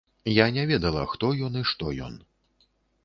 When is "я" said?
0.43-0.47